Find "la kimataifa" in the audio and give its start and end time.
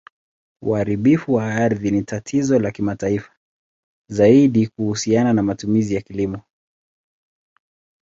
2.59-3.31